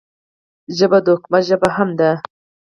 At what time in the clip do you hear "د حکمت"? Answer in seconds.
1.05-1.41